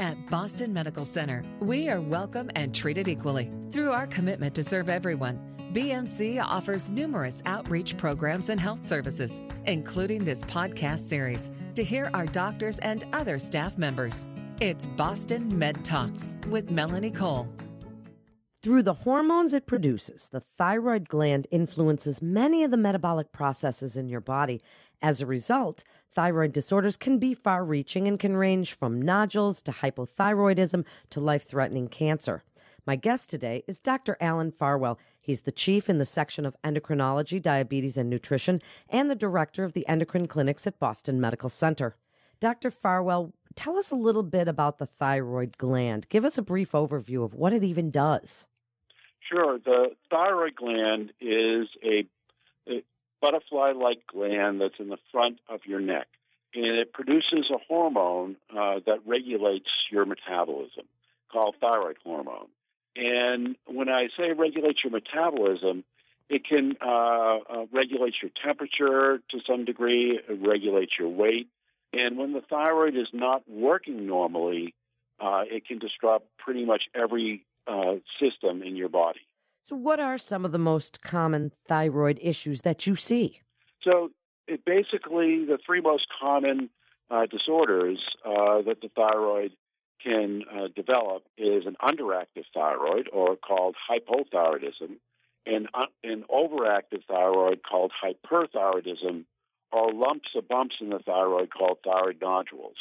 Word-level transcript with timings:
At 0.00 0.30
Boston 0.30 0.72
Medical 0.72 1.04
Center, 1.04 1.44
we 1.60 1.90
are 1.90 2.00
welcome 2.00 2.50
and 2.56 2.74
treated 2.74 3.06
equally. 3.06 3.50
Through 3.70 3.92
our 3.92 4.06
commitment 4.06 4.54
to 4.54 4.62
serve 4.62 4.88
everyone, 4.88 5.38
BMC 5.74 6.42
offers 6.42 6.90
numerous 6.90 7.42
outreach 7.44 7.98
programs 7.98 8.48
and 8.48 8.58
health 8.58 8.86
services, 8.86 9.42
including 9.66 10.24
this 10.24 10.42
podcast 10.44 11.00
series, 11.00 11.50
to 11.74 11.84
hear 11.84 12.10
our 12.14 12.24
doctors 12.24 12.78
and 12.78 13.04
other 13.12 13.38
staff 13.38 13.76
members. 13.76 14.30
It's 14.58 14.86
Boston 14.86 15.58
Med 15.58 15.84
Talks 15.84 16.34
with 16.48 16.70
Melanie 16.70 17.10
Cole. 17.10 17.46
Through 18.62 18.82
the 18.82 18.92
hormones 18.92 19.54
it 19.54 19.66
produces, 19.66 20.28
the 20.28 20.42
thyroid 20.58 21.08
gland 21.08 21.46
influences 21.50 22.20
many 22.20 22.62
of 22.62 22.70
the 22.70 22.76
metabolic 22.76 23.32
processes 23.32 23.96
in 23.96 24.10
your 24.10 24.20
body. 24.20 24.60
As 25.00 25.22
a 25.22 25.26
result, 25.26 25.82
thyroid 26.14 26.52
disorders 26.52 26.98
can 26.98 27.16
be 27.16 27.32
far 27.32 27.64
reaching 27.64 28.06
and 28.06 28.20
can 28.20 28.36
range 28.36 28.74
from 28.74 29.00
nodules 29.00 29.62
to 29.62 29.72
hypothyroidism 29.72 30.84
to 31.08 31.20
life 31.20 31.48
threatening 31.48 31.88
cancer. 31.88 32.42
My 32.86 32.96
guest 32.96 33.30
today 33.30 33.64
is 33.66 33.80
Dr. 33.80 34.18
Alan 34.20 34.50
Farwell. 34.50 34.98
He's 35.18 35.40
the 35.40 35.52
chief 35.52 35.88
in 35.88 35.96
the 35.96 36.04
section 36.04 36.44
of 36.44 36.54
endocrinology, 36.62 37.40
diabetes, 37.40 37.96
and 37.96 38.10
nutrition, 38.10 38.60
and 38.90 39.10
the 39.10 39.14
director 39.14 39.64
of 39.64 39.72
the 39.72 39.88
endocrine 39.88 40.28
clinics 40.28 40.66
at 40.66 40.78
Boston 40.78 41.18
Medical 41.18 41.48
Center. 41.48 41.96
Dr. 42.40 42.70
Farwell, 42.70 43.32
tell 43.54 43.78
us 43.78 43.90
a 43.90 43.96
little 43.96 44.22
bit 44.22 44.48
about 44.48 44.76
the 44.76 44.86
thyroid 44.86 45.56
gland. 45.56 46.10
Give 46.10 46.26
us 46.26 46.36
a 46.36 46.42
brief 46.42 46.72
overview 46.72 47.24
of 47.24 47.32
what 47.32 47.54
it 47.54 47.64
even 47.64 47.90
does. 47.90 48.46
Sure. 49.30 49.58
The 49.58 49.90
thyroid 50.10 50.56
gland 50.56 51.12
is 51.20 51.68
a, 51.84 52.04
a 52.68 52.82
butterfly 53.20 53.72
like 53.72 54.06
gland 54.06 54.60
that's 54.60 54.78
in 54.78 54.88
the 54.88 54.98
front 55.12 55.38
of 55.48 55.60
your 55.66 55.80
neck. 55.80 56.08
And 56.54 56.78
it 56.78 56.92
produces 56.92 57.48
a 57.50 57.58
hormone 57.68 58.36
uh, 58.50 58.80
that 58.86 59.06
regulates 59.06 59.68
your 59.90 60.04
metabolism 60.04 60.84
called 61.30 61.54
thyroid 61.60 61.96
hormone. 62.02 62.48
And 62.96 63.54
when 63.66 63.88
I 63.88 64.08
say 64.16 64.32
regulates 64.32 64.80
your 64.82 64.90
metabolism, 64.90 65.84
it 66.28 66.44
can 66.44 66.76
uh, 66.80 67.38
uh, 67.38 67.66
regulate 67.72 68.14
your 68.20 68.32
temperature 68.44 69.20
to 69.30 69.38
some 69.48 69.64
degree, 69.64 70.18
regulate 70.28 70.90
your 70.98 71.08
weight. 71.08 71.48
And 71.92 72.18
when 72.18 72.32
the 72.32 72.40
thyroid 72.40 72.96
is 72.96 73.08
not 73.12 73.42
working 73.48 74.06
normally, 74.06 74.74
uh, 75.20 75.42
it 75.46 75.66
can 75.66 75.78
disrupt 75.78 76.26
pretty 76.38 76.64
much 76.64 76.84
every 76.94 77.44
uh, 77.70 77.94
system 78.20 78.62
in 78.62 78.76
your 78.76 78.88
body. 78.88 79.20
So, 79.64 79.76
what 79.76 80.00
are 80.00 80.18
some 80.18 80.44
of 80.44 80.52
the 80.52 80.58
most 80.58 81.00
common 81.00 81.52
thyroid 81.68 82.18
issues 82.20 82.62
that 82.62 82.86
you 82.86 82.96
see? 82.96 83.40
So, 83.82 84.10
it 84.48 84.64
basically 84.64 85.44
the 85.44 85.58
three 85.64 85.80
most 85.80 86.06
common 86.20 86.70
uh, 87.10 87.26
disorders 87.26 87.98
uh, 88.24 88.62
that 88.62 88.78
the 88.82 88.90
thyroid 88.96 89.52
can 90.02 90.42
uh, 90.52 90.68
develop 90.74 91.22
is 91.36 91.66
an 91.66 91.76
underactive 91.82 92.44
thyroid, 92.54 93.08
or 93.12 93.36
called 93.36 93.76
hypothyroidism, 93.88 94.96
and 95.46 95.68
uh, 95.74 95.86
an 96.02 96.24
overactive 96.30 97.04
thyroid 97.06 97.60
called 97.62 97.92
hyperthyroidism, 98.02 99.24
or 99.72 99.92
lumps 99.92 100.30
or 100.34 100.42
bumps 100.42 100.76
in 100.80 100.88
the 100.88 100.98
thyroid 100.98 101.50
called 101.50 101.78
thyroid 101.84 102.20
nodules. 102.20 102.76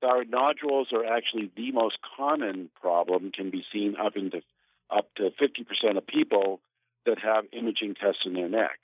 Thyroid 0.00 0.30
nodules 0.30 0.88
are 0.92 1.04
actually 1.04 1.50
the 1.56 1.72
most 1.72 1.98
common 2.16 2.70
problem, 2.80 3.32
can 3.32 3.50
be 3.50 3.64
seen 3.72 3.96
up 3.96 4.16
into 4.16 4.42
up 4.90 5.08
to 5.16 5.30
50% 5.30 5.96
of 5.96 6.06
people 6.06 6.60
that 7.06 7.18
have 7.18 7.44
imaging 7.52 7.94
tests 7.94 8.22
in 8.24 8.34
their 8.34 8.48
neck. 8.48 8.78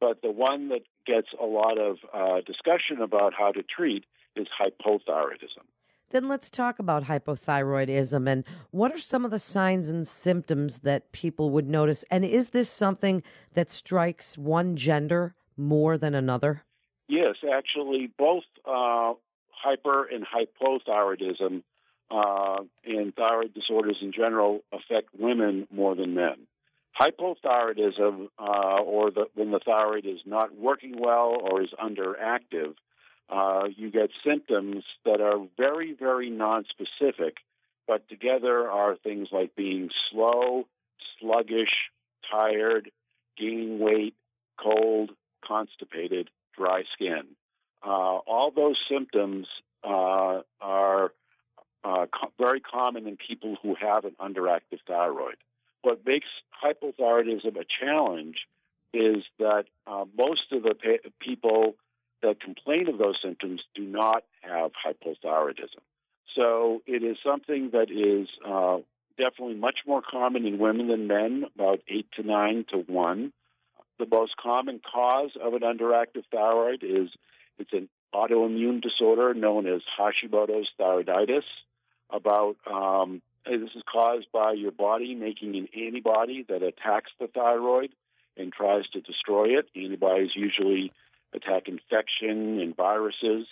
But 0.00 0.22
the 0.22 0.30
one 0.30 0.68
that 0.70 0.82
gets 1.06 1.28
a 1.40 1.44
lot 1.44 1.78
of 1.78 1.98
uh, 2.12 2.40
discussion 2.44 3.00
about 3.00 3.34
how 3.34 3.52
to 3.52 3.62
treat 3.62 4.04
is 4.36 4.48
hypothyroidism. 4.60 5.64
Then 6.10 6.28
let's 6.28 6.50
talk 6.50 6.78
about 6.78 7.04
hypothyroidism 7.04 8.28
and 8.28 8.44
what 8.70 8.92
are 8.92 8.98
some 8.98 9.24
of 9.24 9.30
the 9.30 9.38
signs 9.38 9.88
and 9.88 10.06
symptoms 10.06 10.78
that 10.78 11.12
people 11.12 11.50
would 11.50 11.68
notice? 11.68 12.04
And 12.10 12.24
is 12.24 12.50
this 12.50 12.70
something 12.70 13.22
that 13.54 13.70
strikes 13.70 14.38
one 14.38 14.76
gender 14.76 15.34
more 15.56 15.98
than 15.98 16.14
another? 16.14 16.62
Yes, 17.08 17.36
actually, 17.52 18.10
both 18.18 18.44
uh, 18.64 19.14
hyper 19.64 20.04
and 20.04 20.24
hypothyroidism 20.24 21.62
uh, 22.10 22.62
and 22.84 23.14
thyroid 23.14 23.54
disorders 23.54 23.96
in 24.02 24.12
general 24.12 24.60
affect 24.72 25.08
women 25.18 25.66
more 25.72 25.94
than 25.94 26.14
men. 26.14 26.46
Hypothyroidism, 27.00 28.28
uh, 28.38 28.82
or 28.82 29.10
the, 29.10 29.24
when 29.34 29.50
the 29.50 29.60
thyroid 29.64 30.06
is 30.06 30.20
not 30.26 30.56
working 30.56 30.94
well 31.00 31.36
or 31.40 31.62
is 31.62 31.70
underactive, 31.82 32.74
uh, 33.30 33.64
you 33.74 33.90
get 33.90 34.10
symptoms 34.24 34.84
that 35.04 35.20
are 35.20 35.46
very, 35.56 35.96
very 35.98 36.30
nonspecific, 36.30 37.32
but 37.88 38.08
together 38.08 38.70
are 38.70 38.96
things 38.96 39.28
like 39.32 39.56
being 39.56 39.88
slow, 40.10 40.66
sluggish, 41.18 41.90
tired, 42.30 42.90
gaining 43.36 43.78
weight, 43.80 44.14
cold, 44.62 45.10
constipated, 45.44 46.30
dry 46.56 46.82
skin. 46.94 47.24
Uh, 47.84 47.90
all 47.90 48.50
those 48.54 48.76
symptoms 48.90 49.46
uh, 49.82 50.40
are 50.60 51.12
uh, 51.84 52.06
co- 52.06 52.32
very 52.38 52.60
common 52.60 53.06
in 53.06 53.16
people 53.16 53.56
who 53.62 53.74
have 53.74 54.04
an 54.04 54.16
underactive 54.20 54.80
thyroid. 54.86 55.36
What 55.82 56.00
makes 56.06 56.26
hypothyroidism 56.64 57.56
a 57.56 57.64
challenge 57.80 58.36
is 58.94 59.24
that 59.38 59.64
most 60.16 60.52
of 60.52 60.62
the 60.62 60.74
pa- 60.74 61.08
people 61.20 61.74
that 62.22 62.40
complain 62.40 62.88
of 62.88 62.96
those 62.96 63.18
symptoms 63.22 63.60
do 63.74 63.82
not 63.82 64.24
have 64.40 64.70
hypothyroidism. 64.86 65.82
So 66.34 66.82
it 66.86 67.02
is 67.02 67.16
something 67.24 67.70
that 67.72 67.90
is 67.90 68.28
uh, 68.44 68.78
definitely 69.18 69.56
much 69.56 69.80
more 69.86 70.02
common 70.02 70.46
in 70.46 70.58
women 70.58 70.88
than 70.88 71.06
men, 71.06 71.44
about 71.54 71.80
eight 71.88 72.06
to 72.16 72.22
nine 72.22 72.64
to 72.70 72.78
one. 72.78 73.32
The 73.98 74.06
most 74.10 74.36
common 74.36 74.80
cause 74.80 75.30
of 75.40 75.54
an 75.54 75.60
underactive 75.60 76.24
thyroid 76.32 76.82
is 76.82 77.10
it's 77.58 77.72
an 77.72 77.88
autoimmune 78.14 78.80
disorder 78.80 79.34
known 79.34 79.66
as 79.66 79.82
Hashimoto's 79.98 80.68
thyroiditis 80.78 81.42
about 82.10 82.56
um, 82.70 83.22
this 83.46 83.70
is 83.74 83.82
caused 83.90 84.26
by 84.32 84.52
your 84.52 84.70
body 84.70 85.14
making 85.14 85.56
an 85.56 85.68
antibody 85.76 86.44
that 86.48 86.62
attacks 86.62 87.10
the 87.20 87.26
thyroid 87.26 87.90
and 88.36 88.52
tries 88.52 88.86
to 88.92 89.00
destroy 89.00 89.58
it. 89.58 89.68
Antibodies 89.76 90.30
usually 90.34 90.92
attack 91.32 91.68
infection 91.68 92.60
and 92.60 92.76
viruses, 92.76 93.46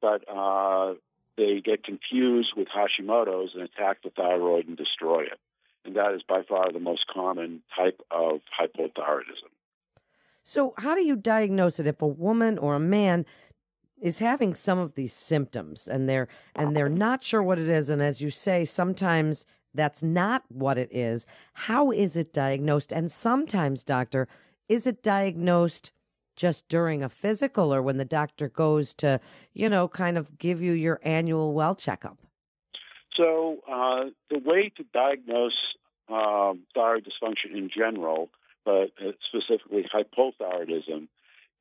but 0.00 0.24
uh, 0.28 0.94
they 1.36 1.60
get 1.60 1.84
confused 1.84 2.52
with 2.56 2.68
Hashimoto's 2.68 3.52
and 3.54 3.62
attack 3.62 4.02
the 4.02 4.10
thyroid 4.10 4.66
and 4.66 4.76
destroy 4.76 5.22
it. 5.22 5.38
And 5.84 5.96
that 5.96 6.12
is 6.14 6.22
by 6.28 6.42
far 6.42 6.72
the 6.72 6.80
most 6.80 7.06
common 7.12 7.62
type 7.76 8.00
of 8.10 8.40
hypothyroidism. 8.58 9.52
So, 10.48 10.74
how 10.78 10.94
do 10.94 11.04
you 11.04 11.16
diagnose 11.16 11.80
it 11.80 11.88
if 11.88 12.00
a 12.00 12.06
woman 12.06 12.56
or 12.56 12.76
a 12.76 12.80
man 12.80 13.26
is 14.00 14.20
having 14.20 14.54
some 14.54 14.78
of 14.78 14.94
these 14.94 15.12
symptoms 15.12 15.88
and 15.88 16.08
they're 16.08 16.28
and 16.54 16.76
they're 16.76 16.88
not 16.88 17.24
sure 17.24 17.42
what 17.42 17.58
it 17.58 17.68
is? 17.68 17.90
And 17.90 18.00
as 18.00 18.20
you 18.20 18.30
say 18.30 18.64
sometimes 18.64 19.44
that's 19.74 20.04
not 20.04 20.44
what 20.48 20.78
it 20.78 20.88
is. 20.92 21.26
How 21.54 21.90
is 21.90 22.16
it 22.16 22.32
diagnosed? 22.32 22.92
And 22.92 23.10
sometimes 23.10 23.82
doctor 23.82 24.28
is 24.68 24.86
it 24.86 25.02
diagnosed 25.02 25.90
just 26.36 26.68
during 26.68 27.02
a 27.02 27.08
physical 27.08 27.74
or 27.74 27.82
when 27.82 27.96
the 27.96 28.04
doctor 28.04 28.48
goes 28.48 28.94
to 28.94 29.18
you 29.52 29.68
know 29.68 29.88
kind 29.88 30.16
of 30.16 30.38
give 30.38 30.62
you 30.62 30.74
your 30.74 31.00
annual 31.02 31.54
well 31.54 31.74
checkup? 31.74 32.18
So 33.20 33.56
uh, 33.68 34.10
the 34.30 34.38
way 34.38 34.70
to 34.76 34.84
diagnose 34.94 35.58
um, 36.08 36.60
thyroid 36.72 37.04
dysfunction 37.04 37.52
in 37.52 37.68
general 37.68 38.30
but 38.66 38.90
specifically 39.28 39.86
hypothyroidism 39.94 41.08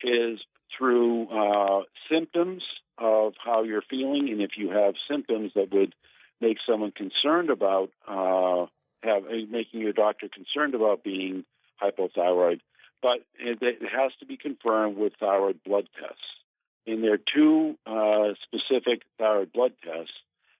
is 0.03 0.39
through 0.77 1.27
uh, 1.29 1.83
symptoms 2.11 2.63
of 2.97 3.33
how 3.43 3.63
you're 3.63 3.83
feeling, 3.89 4.29
and 4.29 4.41
if 4.41 4.51
you 4.57 4.71
have 4.71 4.95
symptoms 5.09 5.51
that 5.55 5.71
would 5.71 5.93
make 6.41 6.57
someone 6.67 6.91
concerned 6.91 7.49
about 7.49 7.91
uh, 8.07 8.65
have 9.03 9.23
uh, 9.25 9.45
making 9.49 9.81
your 9.81 9.93
doctor 9.93 10.27
concerned 10.27 10.73
about 10.73 11.03
being 11.03 11.45
hypothyroid, 11.81 12.59
but 13.01 13.19
it, 13.39 13.59
it 13.61 13.81
has 13.83 14.11
to 14.19 14.25
be 14.25 14.35
confirmed 14.35 14.97
with 14.97 15.13
thyroid 15.19 15.59
blood 15.63 15.87
tests. 15.99 16.23
And 16.87 17.03
there 17.03 17.13
are 17.13 17.17
two 17.17 17.75
uh, 17.85 18.33
specific 18.43 19.03
thyroid 19.17 19.53
blood 19.53 19.73
tests. 19.83 20.13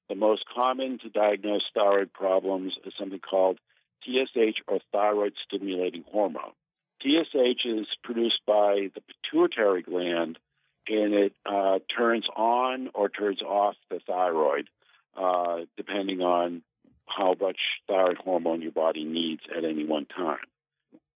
The 0.09 0.15
most 0.15 0.43
common 0.53 0.99
to 0.99 1.09
diagnose 1.09 1.63
thyroid 1.73 2.13
problems 2.13 2.73
is 2.85 2.93
something 2.99 3.19
called 3.19 3.57
TSH 4.05 4.61
or 4.67 4.79
thyroid 4.91 5.33
stimulating 5.45 6.03
hormone. 6.11 6.53
TSH 7.01 7.65
is 7.65 7.87
produced 8.03 8.39
by 8.47 8.89
the 8.95 9.01
pituitary 9.01 9.81
gland, 9.81 10.39
and 10.87 11.13
it 11.13 11.33
uh, 11.45 11.79
turns 11.95 12.25
on 12.35 12.89
or 12.93 13.09
turns 13.09 13.41
off 13.41 13.75
the 13.89 13.99
thyroid, 14.07 14.69
uh, 15.17 15.61
depending 15.77 16.21
on 16.21 16.61
how 17.07 17.35
much 17.39 17.57
thyroid 17.87 18.17
hormone 18.17 18.61
your 18.61 18.71
body 18.71 19.03
needs 19.03 19.41
at 19.55 19.63
any 19.63 19.85
one 19.85 20.05
time. 20.05 20.37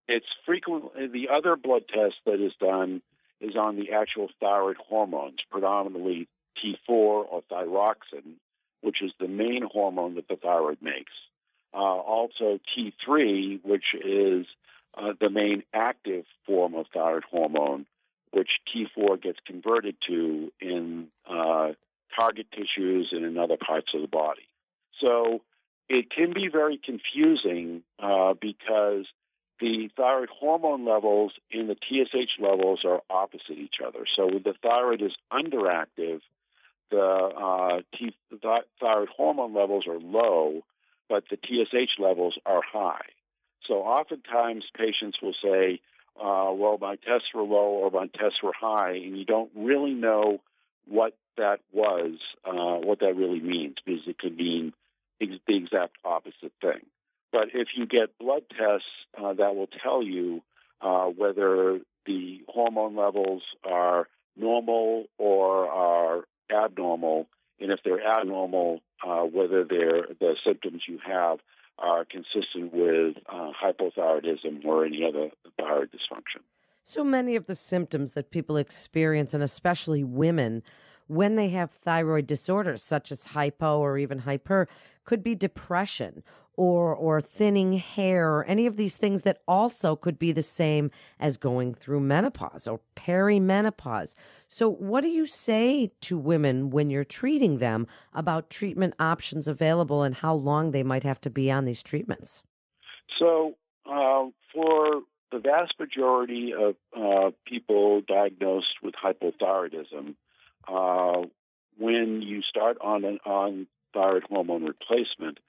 It's 0.08 0.26
frequently 0.46 1.08
the 1.08 1.30
other 1.32 1.56
blood 1.56 1.84
test 1.88 2.16
that 2.26 2.44
is 2.44 2.54
done 2.60 3.02
is 3.40 3.56
on 3.56 3.76
the 3.76 3.92
actual 3.92 4.30
thyroid 4.40 4.78
hormones, 4.78 5.38
predominantly 5.50 6.28
T4 6.58 6.76
or 6.90 7.42
thyroxine, 7.52 8.36
which 8.82 9.02
is 9.02 9.12
the 9.20 9.28
main 9.28 9.64
hormone 9.72 10.16
that 10.16 10.28
the 10.28 10.36
thyroid 10.36 10.80
makes. 10.82 11.14
Uh, 11.74 11.78
also, 11.78 12.60
T3, 12.76 13.64
which 13.64 13.86
is 13.94 14.46
uh, 14.98 15.14
the 15.20 15.30
main 15.30 15.64
active 15.74 16.26
form 16.46 16.74
of 16.74 16.88
thyroid 16.94 17.24
hormone, 17.30 17.86
which 18.32 18.50
T4 18.74 19.22
gets 19.22 19.40
converted 19.46 19.96
to 20.08 20.52
in 20.60 21.08
uh, 21.30 21.70
target 22.20 22.48
tissues 22.52 23.10
and 23.12 23.26
in 23.26 23.38
other 23.38 23.58
parts 23.58 23.88
of 23.94 24.02
the 24.02 24.08
body. 24.08 24.48
So 25.04 25.42
it 25.90 26.10
can 26.10 26.34
be 26.34 26.50
very 26.52 26.80
confusing 26.84 27.84
because 28.42 29.06
the 29.60 29.90
thyroid 29.96 30.30
hormone 30.30 30.86
levels 30.86 31.34
and 31.52 31.70
the 31.70 31.76
TSH 31.76 32.40
levels 32.40 32.82
are 32.86 33.02
opposite 33.10 33.58
each 33.58 33.76
other. 33.86 34.06
So 34.16 34.26
when 34.26 34.44
the 34.44 34.54
thyroid 34.62 35.02
is 35.02 35.12
underactive, 35.32 36.22
the, 36.92 37.02
uh, 37.02 37.82
T- 37.98 38.16
the 38.32 38.62
thyroid 38.80 39.10
hormone 39.10 39.54
levels 39.54 39.86
are 39.88 40.00
low, 40.00 40.64
but 41.10 41.24
the 41.30 41.38
TSH 41.38 42.00
levels 42.00 42.38
are 42.46 42.62
high. 42.62 43.08
So 43.68 43.76
oftentimes 43.76 44.64
patients 44.78 45.18
will 45.22 45.36
say, 45.44 45.82
uh, 46.16 46.52
well, 46.54 46.78
my 46.80 46.96
tests 46.96 47.28
were 47.34 47.44
low 47.44 47.82
or 47.84 47.92
my 47.92 48.08
tests 48.08 48.42
were 48.44 48.54
high, 48.58 48.94
and 48.94 49.18
you 49.18 49.26
don't 49.26 49.50
really 49.56 49.94
know 49.94 50.40
what 50.88 51.16
that 51.38 51.60
was, 51.72 52.18
uh, 52.46 52.86
what 52.86 53.00
that 53.00 53.16
really 53.16 53.40
means, 53.40 53.76
because 53.86 54.02
it 54.08 54.18
could 54.18 54.36
mean 54.36 54.74
ex- 55.22 55.34
the 55.48 55.56
exact 55.56 55.96
opposite 56.04 56.54
thing. 56.62 56.86
But 57.32 57.50
if 57.54 57.70
you 57.76 57.86
get 57.86 58.18
blood 58.20 58.44
tests, 58.50 58.88
uh, 59.18 59.34
that 59.34 59.56
will 59.56 59.70
tell 59.84 60.04
you 60.04 60.42
uh, 60.82 61.06
whether 61.06 61.80
the 62.06 62.42
hormone 62.48 62.96
levels 62.96 63.44
are 63.64 64.08
normal 64.36 65.06
or 65.18 65.70
are 65.70 66.24
abnormal, 66.52 67.28
and 67.60 67.72
if 67.72 67.80
they're 67.84 68.04
abnormal, 68.06 68.82
uh, 69.06 69.22
whether 69.22 69.64
the 69.64 70.36
symptoms 70.46 70.84
you 70.88 71.00
have 71.06 71.40
are 71.78 72.06
consistent 72.06 72.74
with 72.74 73.16
uh, 73.28 73.52
hypothyroidism 73.52 74.66
or 74.66 74.86
any 74.86 75.04
other 75.08 75.30
thyroid 75.58 75.90
dysfunction. 75.92 76.42
So 76.84 77.04
many 77.04 77.36
of 77.36 77.46
the 77.46 77.56
symptoms 77.56 78.14
that 78.14 78.32
people 78.32 78.58
experience, 78.58 79.34
and 79.34 79.44
especially 79.44 80.04
women, 80.04 80.64
when 81.08 81.36
they 81.36 81.50
have 81.50 81.72
thyroid 81.72 82.28
disorders 82.28 82.84
such 82.84 83.12
as 83.12 83.26
hypo 83.26 83.80
or 83.80 83.98
even 83.98 84.20
hyper, 84.20 84.68
could 85.06 85.24
be 85.24 85.36
depression 85.36 86.24
or 86.60 86.94
or 86.94 87.22
thinning 87.22 87.72
hair 87.78 88.34
or 88.34 88.44
any 88.44 88.66
of 88.66 88.76
these 88.76 88.98
things 88.98 89.22
that 89.22 89.38
also 89.48 89.96
could 89.96 90.20
be 90.20 90.34
the 90.34 90.44
same 90.44 90.92
as 91.18 91.38
going 91.38 91.74
through 91.74 92.02
menopause 92.02 92.68
or 92.68 92.82
perimenopause. 92.98 94.14
So 94.50 94.70
what 94.70 95.00
do 95.00 95.08
you 95.08 95.26
say 95.26 95.94
to 96.02 96.18
women 96.18 96.70
when 96.70 96.90
you're 96.90 97.06
treating 97.06 97.60
them 97.60 97.88
about 98.14 98.50
treatment 98.50 98.94
options 99.00 99.48
available 99.48 100.04
and 100.04 100.14
how 100.16 100.34
long 100.34 100.72
they 100.72 100.84
might 100.84 101.04
have 101.04 101.22
to 101.22 101.30
be 101.30 101.50
on 101.50 101.64
these 101.64 101.82
treatments? 101.82 102.44
So 103.18 103.54
uh, 103.86 104.26
for 104.54 105.04
the 105.32 105.40
vast 105.40 105.76
majority 105.80 106.52
of 106.54 106.76
uh, 106.94 107.32
people 107.46 108.02
diagnosed 108.06 108.84
with 108.84 108.96
hypothyroidism, 109.02 110.16
uh, 110.68 111.26
when 111.78 112.22
you 112.22 112.42
start 112.42 112.78
on 112.82 113.06
an 113.06 113.20
on 113.26 113.68
thyroid 113.94 114.24
hormone 114.24 114.66
replacement, 114.66 115.40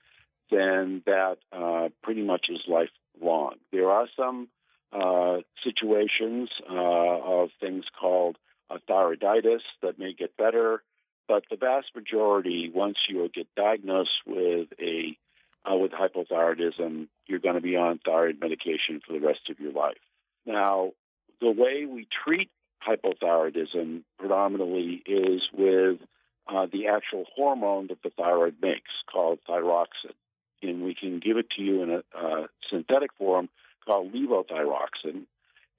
then 0.51 1.03
that 1.07 1.37
uh, 1.53 1.89
pretty 2.03 2.23
much 2.23 2.47
is 2.49 2.61
lifelong. 2.69 3.55
There 3.73 3.91
are 3.91 4.07
some 4.17 4.49
uh, 4.93 5.39
situations 5.65 6.51
uh, 6.69 6.75
of 6.75 7.51
things 7.61 7.85
called 7.99 8.37
thyroiditis 8.89 9.61
that 9.83 9.99
may 9.99 10.13
get 10.13 10.37
better, 10.37 10.83
but 11.29 11.45
the 11.51 11.57
vast 11.57 11.89
majority, 11.95 12.71
once 12.75 12.97
you 13.09 13.29
get 13.33 13.47
diagnosed 13.57 14.11
with 14.27 14.69
a 14.81 15.17
uh, 15.71 15.77
with 15.77 15.93
hypothyroidism, 15.93 17.07
you're 17.27 17.39
going 17.39 17.55
to 17.55 17.61
be 17.61 17.77
on 17.77 18.01
thyroid 18.05 18.39
medication 18.41 19.01
for 19.07 19.13
the 19.13 19.21
rest 19.21 19.51
of 19.51 19.61
your 19.61 19.73
life. 19.73 19.99
Now, 20.47 20.93
the 21.41 21.51
way 21.51 21.85
we 21.85 22.09
treat 22.25 22.51
hypothyroidism 22.87 24.03
predominantly 24.19 25.03
is 25.05 25.43
with 25.53 25.99
uh, 26.49 26.67
the 26.73 26.89
actual 26.89 27.27
hormone 27.37 27.89
that 27.89 28.03
the 28.03 28.11
thyroid 28.11 28.57
makes, 28.63 28.91
called 29.13 29.39
thyroxine 29.49 30.15
and 30.63 30.83
we 30.83 30.95
can 30.95 31.21
give 31.21 31.37
it 31.37 31.51
to 31.57 31.63
you 31.63 31.83
in 31.83 31.91
a 31.91 32.03
uh, 32.17 32.47
synthetic 32.71 33.13
form 33.19 33.49
called 33.85 34.13
levothyroxine. 34.13 35.27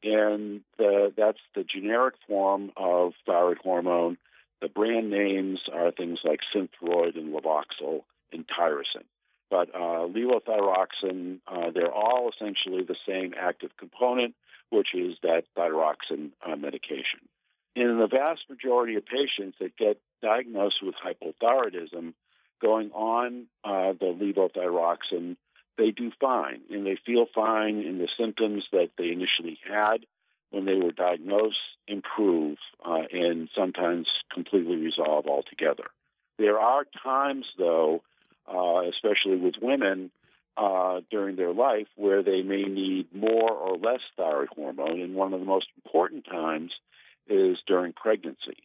And 0.03 0.61
the, 0.77 1.13
that's 1.15 1.39
the 1.55 1.63
generic 1.63 2.15
form 2.27 2.71
of 2.75 3.13
thyroid 3.25 3.59
hormone. 3.59 4.17
The 4.61 4.67
brand 4.67 5.09
names 5.09 5.59
are 5.71 5.91
things 5.91 6.19
like 6.23 6.39
Synthroid 6.55 7.17
and 7.17 7.33
Levoxyl 7.33 8.01
and 8.31 8.45
Tirosint. 8.47 9.05
But 9.49 9.69
uh, 9.75 10.07
levothyroxine, 10.07 11.39
uh, 11.45 11.71
they're 11.73 11.91
all 11.91 12.31
essentially 12.33 12.83
the 12.83 12.95
same 13.07 13.33
active 13.37 13.71
component, 13.77 14.33
which 14.69 14.89
is 14.95 15.17
that 15.23 15.43
thyroxine 15.57 16.31
uh, 16.45 16.55
medication. 16.55 17.19
In 17.75 17.99
the 17.99 18.07
vast 18.07 18.41
majority 18.49 18.95
of 18.95 19.03
patients 19.05 19.57
that 19.59 19.77
get 19.77 19.99
diagnosed 20.21 20.77
with 20.81 20.95
hypothyroidism, 20.95 22.13
going 22.61 22.91
on 22.91 23.47
uh, 23.63 23.93
the 23.99 24.13
levothyroxine, 24.13 25.37
they 25.77 25.91
do 25.91 26.11
fine 26.19 26.61
and 26.69 26.85
they 26.85 26.97
feel 27.05 27.25
fine, 27.33 27.79
and 27.79 27.99
the 27.99 28.09
symptoms 28.19 28.63
that 28.71 28.89
they 28.97 29.09
initially 29.09 29.59
had 29.67 30.05
when 30.51 30.65
they 30.65 30.75
were 30.75 30.91
diagnosed 30.91 31.57
improve 31.87 32.57
uh, 32.85 33.03
and 33.11 33.49
sometimes 33.57 34.07
completely 34.33 34.75
resolve 34.75 35.25
altogether. 35.27 35.85
There 36.37 36.59
are 36.59 36.85
times, 37.03 37.45
though, 37.57 38.03
uh, 38.47 38.81
especially 38.89 39.37
with 39.37 39.55
women 39.61 40.11
uh, 40.57 41.01
during 41.09 41.35
their 41.35 41.53
life, 41.53 41.87
where 41.95 42.23
they 42.23 42.41
may 42.41 42.63
need 42.63 43.07
more 43.13 43.51
or 43.51 43.77
less 43.77 44.01
thyroid 44.17 44.49
hormone, 44.55 45.01
and 45.01 45.15
one 45.15 45.33
of 45.33 45.39
the 45.39 45.45
most 45.45 45.67
important 45.83 46.25
times 46.25 46.71
is 47.27 47.57
during 47.65 47.93
pregnancy 47.93 48.57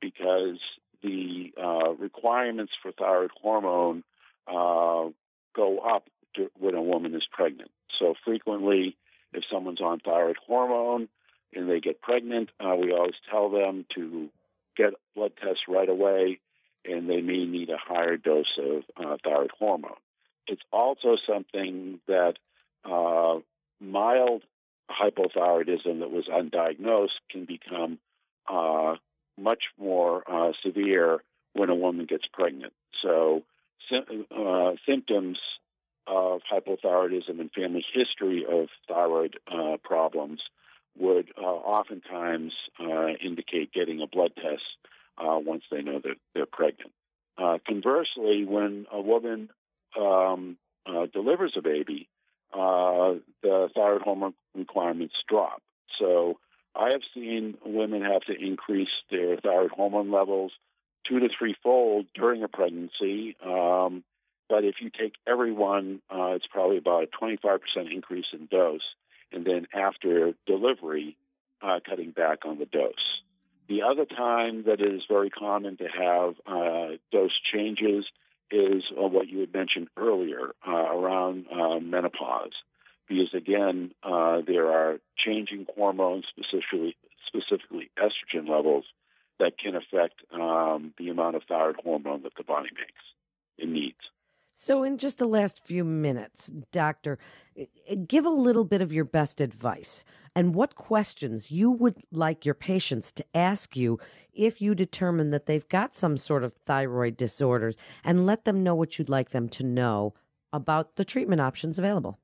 because 0.00 0.58
the 1.04 1.52
uh, 1.62 1.94
requirements 1.94 2.72
for 2.82 2.90
thyroid 2.92 3.30
hormone 3.40 4.02
uh, 4.48 5.10
go 5.54 5.78
up 5.78 6.04
to, 6.34 6.50
when 6.58 6.74
a 6.74 6.82
woman 6.82 7.14
is 7.14 7.26
pregnant. 7.30 7.70
So 7.98 8.14
frequently, 8.24 8.96
if 9.32 9.44
someone's 9.52 9.80
on 9.80 10.00
thyroid 10.00 10.38
hormone 10.46 11.08
and 11.54 11.70
they 11.70 11.80
get 11.80 12.02
pregnant, 12.02 12.50
uh, 12.58 12.74
we 12.74 12.92
always 12.92 13.14
tell 13.30 13.50
them 13.50 13.84
to 13.94 14.28
get 14.76 14.94
blood 15.14 15.32
tests 15.40 15.62
right 15.68 15.88
away, 15.88 16.40
and 16.84 17.08
they 17.08 17.20
may 17.20 17.44
need 17.44 17.70
a 17.70 17.78
higher 17.78 18.16
dose 18.16 18.58
of 18.58 18.82
uh, 18.96 19.16
thyroid 19.22 19.52
hormone. 19.58 19.92
It's 20.48 20.62
also 20.72 21.16
something 21.26 22.00
that 22.08 22.34
uh, 22.84 23.38
mild 23.80 24.42
hypothyroidism 24.90 26.00
that 26.00 26.10
was 26.10 26.28
undiagnosed 26.28 27.18
can 27.30 27.44
become 27.44 27.98
uh, 28.48 28.96
much 29.38 29.64
more 29.78 30.22
uh, 30.30 30.52
severe 30.64 31.22
when 31.52 31.70
a 31.70 31.74
woman 31.74 32.06
gets 32.06 32.24
pregnant. 32.32 32.72
So, 33.02 33.42
uh, 33.92 34.72
symptoms 34.88 35.38
of 36.06 36.40
hypothyroidism 36.50 37.40
and 37.40 37.50
family 37.52 37.84
history 37.94 38.44
of 38.48 38.68
thyroid 38.88 39.38
uh, 39.50 39.76
problems 39.82 40.40
would 40.98 41.28
uh, 41.36 41.44
oftentimes 41.44 42.52
uh, 42.78 43.08
indicate 43.24 43.72
getting 43.72 44.00
a 44.00 44.06
blood 44.06 44.32
test 44.36 44.62
uh, 45.18 45.38
once 45.38 45.62
they 45.70 45.82
know 45.82 46.00
that 46.02 46.16
they're 46.34 46.46
pregnant. 46.46 46.92
conversely, 47.66 48.44
when 48.44 48.86
a 48.92 49.00
woman 49.00 49.50
um, 49.98 50.56
delivers 51.12 51.54
a 51.56 51.62
baby, 51.62 52.08
the 52.52 53.68
thyroid 53.74 54.02
hormone 54.02 54.34
requirements 54.54 55.14
drop. 55.28 55.62
So 55.98 56.38
I 56.76 56.90
have 56.90 57.02
seen 57.14 57.56
women 57.64 58.02
have 58.02 58.22
to 58.22 58.32
increase 58.32 58.88
their 59.10 59.36
thyroid 59.36 59.70
hormone 59.70 60.10
levels 60.10 60.52
two 61.08 61.20
to 61.20 61.28
three 61.38 61.54
fold 61.62 62.06
during 62.14 62.42
a 62.42 62.48
pregnancy. 62.48 63.36
Um, 63.44 64.02
but 64.48 64.64
if 64.64 64.76
you 64.80 64.90
take 64.90 65.14
everyone, 65.26 66.00
uh, 66.10 66.32
it's 66.32 66.46
probably 66.46 66.78
about 66.78 67.04
a 67.04 67.24
25% 67.24 67.60
increase 67.92 68.26
in 68.32 68.46
dose. 68.46 68.82
And 69.32 69.44
then 69.44 69.66
after 69.74 70.34
delivery, 70.46 71.16
uh, 71.62 71.80
cutting 71.88 72.10
back 72.10 72.44
on 72.44 72.58
the 72.58 72.66
dose. 72.66 73.22
The 73.68 73.82
other 73.82 74.04
time 74.04 74.64
that 74.64 74.80
it 74.80 74.94
is 74.94 75.02
very 75.08 75.30
common 75.30 75.78
to 75.78 75.84
have 75.88 76.34
uh, 76.46 76.96
dose 77.10 77.38
changes 77.52 78.04
is 78.50 78.84
uh, 78.92 79.06
what 79.06 79.28
you 79.28 79.40
had 79.40 79.52
mentioned 79.54 79.88
earlier 79.96 80.54
uh, 80.66 80.70
around 80.70 81.46
uh, 81.50 81.80
menopause 81.80 82.52
because 83.08 83.34
again, 83.34 83.92
uh, 84.02 84.40
there 84.46 84.70
are 84.70 84.98
changing 85.16 85.66
hormones, 85.76 86.24
specifically 86.28 86.96
specifically 87.26 87.90
estrogen 87.98 88.48
levels, 88.48 88.84
that 89.40 89.58
can 89.58 89.74
affect 89.74 90.20
um, 90.32 90.94
the 90.98 91.08
amount 91.08 91.36
of 91.36 91.42
thyroid 91.48 91.76
hormone 91.82 92.22
that 92.22 92.32
the 92.36 92.44
body 92.44 92.68
makes 92.76 93.02
and 93.58 93.72
needs. 93.72 93.96
So, 94.56 94.84
in 94.84 94.98
just 94.98 95.18
the 95.18 95.26
last 95.26 95.58
few 95.58 95.84
minutes, 95.84 96.52
Doctor, 96.70 97.18
give 98.06 98.24
a 98.24 98.30
little 98.30 98.64
bit 98.64 98.80
of 98.80 98.92
your 98.92 99.04
best 99.04 99.40
advice 99.40 100.04
and 100.36 100.54
what 100.54 100.76
questions 100.76 101.50
you 101.50 101.72
would 101.72 101.96
like 102.12 102.44
your 102.44 102.54
patients 102.54 103.10
to 103.12 103.24
ask 103.34 103.76
you 103.76 103.98
if 104.32 104.60
you 104.60 104.76
determine 104.76 105.30
that 105.30 105.46
they've 105.46 105.68
got 105.68 105.96
some 105.96 106.16
sort 106.16 106.44
of 106.44 106.54
thyroid 106.66 107.16
disorders 107.16 107.74
and 108.04 108.26
let 108.26 108.44
them 108.44 108.62
know 108.62 108.76
what 108.76 108.96
you'd 108.96 109.08
like 109.08 109.30
them 109.30 109.48
to 109.48 109.64
know 109.64 110.14
about 110.52 110.94
the 110.94 111.04
treatment 111.04 111.40
options 111.40 111.76
available. 111.76 112.20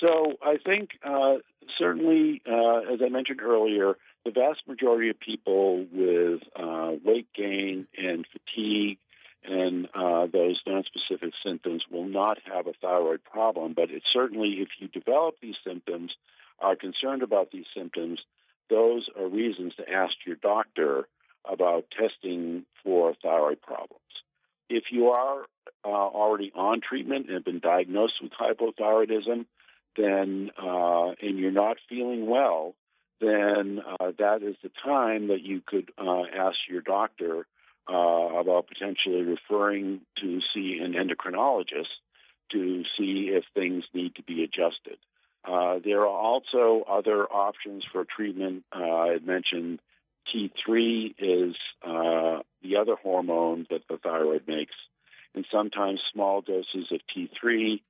So, 0.00 0.34
I 0.42 0.56
think 0.64 0.90
uh, 1.04 1.36
certainly, 1.78 2.42
uh, 2.46 2.92
as 2.92 3.00
I 3.04 3.08
mentioned 3.08 3.40
earlier, 3.40 3.94
the 4.24 4.30
vast 4.30 4.60
majority 4.66 5.10
of 5.10 5.20
people 5.20 5.86
with 5.92 6.40
uh, 6.54 6.92
weight 7.04 7.28
gain 7.34 7.86
and 7.96 8.26
fatigue 8.32 8.98
and 9.48 9.86
uh, 9.94 10.26
those 10.32 10.60
nonspecific 10.66 11.32
symptoms 11.44 11.84
will 11.90 12.08
not 12.08 12.38
have 12.52 12.66
a 12.66 12.72
thyroid 12.80 13.22
problem. 13.22 13.74
But 13.74 13.90
it's 13.90 14.06
certainly, 14.12 14.58
if 14.60 14.68
you 14.78 14.88
develop 14.88 15.36
these 15.40 15.54
symptoms, 15.64 16.12
are 16.58 16.74
concerned 16.74 17.22
about 17.22 17.50
these 17.52 17.66
symptoms, 17.76 18.20
those 18.68 19.06
are 19.18 19.28
reasons 19.28 19.74
to 19.76 19.88
ask 19.88 20.14
your 20.26 20.36
doctor 20.36 21.06
about 21.44 21.84
testing 21.96 22.64
for 22.82 23.14
thyroid 23.22 23.60
problems. 23.60 24.02
If 24.68 24.84
you 24.90 25.08
are 25.08 25.42
uh, 25.84 25.88
already 25.88 26.52
on 26.54 26.80
treatment 26.80 27.26
and 27.26 27.34
have 27.34 27.44
been 27.44 27.60
diagnosed 27.60 28.14
with 28.22 28.32
hypothyroidism, 28.32 29.46
then 29.96 30.50
uh, 30.60 31.12
and 31.20 31.38
you're 31.38 31.50
not 31.50 31.76
feeling 31.88 32.26
well, 32.26 32.74
then 33.20 33.80
uh, 34.00 34.12
that 34.18 34.42
is 34.42 34.56
the 34.62 34.70
time 34.84 35.28
that 35.28 35.42
you 35.42 35.62
could 35.64 35.90
uh, 35.98 36.22
ask 36.36 36.56
your 36.68 36.82
doctor 36.82 37.46
uh, 37.88 37.94
about 37.94 38.66
potentially 38.66 39.22
referring 39.22 40.00
to 40.20 40.40
see 40.52 40.80
an 40.82 40.94
endocrinologist 40.94 41.86
to 42.52 42.82
see 42.98 43.30
if 43.32 43.44
things 43.54 43.84
need 43.94 44.14
to 44.16 44.22
be 44.22 44.42
adjusted. 44.42 44.98
Uh, 45.44 45.78
there 45.84 46.00
are 46.00 46.06
also 46.06 46.84
other 46.88 47.24
options 47.26 47.84
for 47.92 48.04
treatment. 48.04 48.64
I 48.72 49.18
mentioned 49.24 49.80
T3 50.34 51.14
is 51.18 51.56
the 52.66 52.76
other 52.76 52.96
hormone 52.96 53.66
that 53.70 53.82
the 53.88 53.98
thyroid 53.98 54.42
makes, 54.46 54.74
and 55.34 55.44
sometimes 55.52 56.00
small 56.12 56.40
doses 56.40 56.90
of 56.90 57.00
T3 57.14 57.80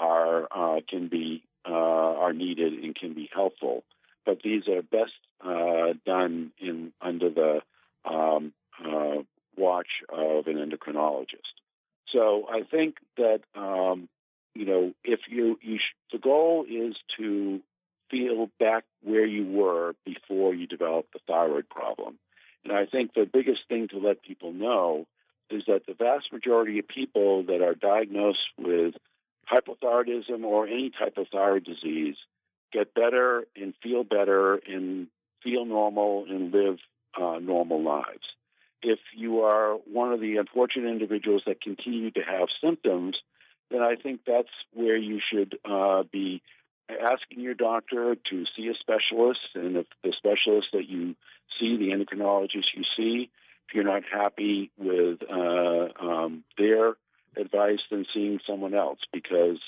are 0.00 0.48
uh, 0.50 0.80
can 0.88 1.08
be 1.08 1.42
uh, 1.66 1.72
are 1.72 2.32
needed 2.32 2.72
and 2.72 2.94
can 2.94 3.14
be 3.14 3.28
helpful. 3.32 3.84
But 4.26 4.38
these 4.42 4.62
are 4.68 4.82
best 4.82 5.12
done 6.06 6.52
in 6.60 6.92
under 7.00 7.30
the 7.30 7.60
um, 8.04 8.52
watch 9.56 9.88
of 10.08 10.46
an 10.46 10.56
endocrinologist. 10.56 11.54
So 12.14 12.46
I 12.50 12.62
think 12.62 12.96
that 13.16 13.40
um, 13.54 14.08
you 14.54 14.64
know 14.64 14.92
if 15.04 15.20
you, 15.28 15.58
you 15.62 15.78
sh- 15.78 15.96
the 16.12 16.18
goal 16.18 16.64
is 16.68 16.94
to 17.18 17.60
feel 18.10 18.48
back 18.60 18.84
where 19.02 19.26
you 19.26 19.46
were 19.46 19.94
before 20.04 20.54
you 20.54 20.66
developed 20.66 21.12
the 21.12 21.20
thyroid 21.26 21.68
problem. 21.68 22.18
And 22.64 22.72
I 22.72 22.86
think 22.86 23.12
the 23.14 23.28
biggest 23.30 23.60
thing 23.68 23.88
to 23.88 23.98
let 23.98 24.22
people 24.22 24.52
know 24.52 25.06
is 25.50 25.64
that 25.66 25.82
the 25.86 25.94
vast 25.94 26.32
majority 26.32 26.78
of 26.78 26.88
people 26.88 27.44
that 27.44 27.60
are 27.62 27.74
diagnosed 27.74 28.38
with 28.58 28.94
hypothyroidism 29.50 30.42
or 30.42 30.66
any 30.66 30.90
type 30.90 31.18
of 31.18 31.26
thyroid 31.30 31.64
disease 31.64 32.16
get 32.72 32.94
better 32.94 33.44
and 33.54 33.74
feel 33.82 34.02
better 34.02 34.54
and 34.54 35.08
feel 35.42 35.64
normal 35.64 36.24
and 36.28 36.52
live 36.52 36.78
uh, 37.20 37.38
normal 37.38 37.82
lives. 37.82 38.24
If 38.82 38.98
you 39.16 39.42
are 39.42 39.74
one 39.90 40.12
of 40.12 40.20
the 40.20 40.36
unfortunate 40.36 40.90
individuals 40.90 41.42
that 41.46 41.60
continue 41.60 42.10
to 42.12 42.20
have 42.20 42.48
symptoms, 42.62 43.16
then 43.70 43.80
I 43.80 43.94
think 43.96 44.20
that's 44.26 44.48
where 44.72 44.96
you 44.96 45.20
should 45.32 45.58
uh, 45.64 46.02
be 46.10 46.42
asking 46.90 47.40
your 47.40 47.54
doctor 47.54 48.16
to 48.30 48.44
see 48.56 48.68
a 48.68 48.74
specialist. 48.74 49.40
And 49.54 49.76
if 49.76 49.86
the 50.02 50.12
specialist 50.16 50.68
that 50.72 50.88
you 50.88 51.14
see, 51.58 51.76
the 51.76 51.90
endocrinologist 51.90 52.74
you 52.74 52.84
see, 52.96 53.30
if 53.68 53.74
you're 53.74 53.84
not 53.84 54.02
happy 54.10 54.70
with 54.78 55.20
uh, 55.22 55.88
um, 56.00 56.44
their 56.58 56.94
advice, 57.36 57.80
then 57.90 58.04
seeing 58.12 58.40
someone 58.46 58.74
else 58.74 58.98
because 59.12 59.58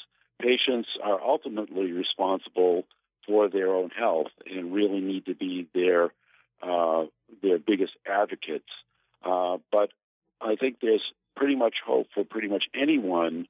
patients 0.40 0.88
are 1.02 1.20
ultimately 1.20 1.92
responsible 1.92 2.84
for 3.26 3.48
their 3.48 3.74
own 3.74 3.90
health 3.90 4.30
and 4.44 4.72
really 4.72 5.00
need 5.00 5.26
to 5.26 5.34
be 5.34 5.66
their 5.74 6.12
uh, 6.62 7.04
their 7.42 7.58
biggest 7.58 7.92
advocates 8.06 8.68
uh, 9.26 9.58
but 9.72 9.90
I 10.40 10.56
think 10.56 10.76
there's 10.80 11.02
pretty 11.34 11.56
much 11.56 11.76
hope 11.84 12.06
for 12.14 12.24
pretty 12.24 12.48
much 12.48 12.64
anyone 12.74 13.46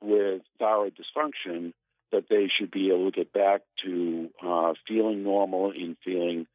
with 0.00 0.42
thyroid 0.58 0.94
dysfunction 0.96 1.72
that 2.12 2.24
they 2.28 2.48
should 2.48 2.70
be 2.70 2.88
able 2.90 3.10
to 3.10 3.16
get 3.16 3.32
back 3.32 3.62
to 3.84 4.30
uh, 4.44 4.74
feeling 4.86 5.22
normal 5.22 5.70
and 5.70 5.96
feeling 6.04 6.46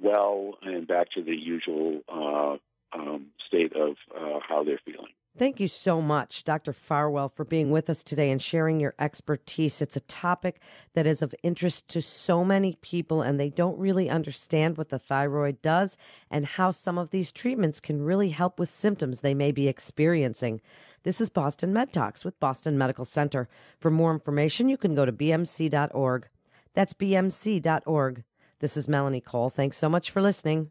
well 0.00 0.54
and 0.62 0.86
back 0.86 1.10
to 1.12 1.22
the 1.22 1.34
usual 1.34 2.00
uh, 2.08 2.56
um, 2.92 3.26
state 3.46 3.72
of 3.74 3.96
uh, 4.14 4.40
how 4.46 4.64
they're 4.64 4.80
feeling. 4.84 5.12
Thank 5.38 5.60
you 5.60 5.68
so 5.68 6.00
much, 6.00 6.44
Dr. 6.44 6.72
Farwell, 6.72 7.28
for 7.28 7.44
being 7.44 7.70
with 7.70 7.90
us 7.90 8.02
today 8.02 8.30
and 8.30 8.40
sharing 8.40 8.80
your 8.80 8.94
expertise. 8.98 9.82
It's 9.82 9.96
a 9.96 10.00
topic 10.00 10.62
that 10.94 11.06
is 11.06 11.20
of 11.20 11.34
interest 11.42 11.88
to 11.88 12.00
so 12.00 12.42
many 12.42 12.78
people, 12.80 13.20
and 13.20 13.38
they 13.38 13.50
don't 13.50 13.78
really 13.78 14.08
understand 14.08 14.78
what 14.78 14.88
the 14.88 14.98
thyroid 14.98 15.60
does 15.60 15.98
and 16.30 16.46
how 16.46 16.70
some 16.70 16.96
of 16.96 17.10
these 17.10 17.32
treatments 17.32 17.80
can 17.80 18.00
really 18.00 18.30
help 18.30 18.58
with 18.58 18.70
symptoms 18.70 19.20
they 19.20 19.34
may 19.34 19.52
be 19.52 19.68
experiencing. 19.68 20.62
This 21.06 21.20
is 21.20 21.30
Boston 21.30 21.72
Med 21.72 21.92
Talks 21.92 22.24
with 22.24 22.40
Boston 22.40 22.76
Medical 22.76 23.04
Center. 23.04 23.48
For 23.78 23.92
more 23.92 24.12
information, 24.12 24.68
you 24.68 24.76
can 24.76 24.96
go 24.96 25.04
to 25.04 25.12
bmc.org. 25.12 26.28
That's 26.74 26.94
bmc.org. 26.94 28.24
This 28.58 28.76
is 28.76 28.88
Melanie 28.88 29.20
Cole. 29.20 29.48
Thanks 29.48 29.78
so 29.78 29.88
much 29.88 30.10
for 30.10 30.20
listening. 30.20 30.64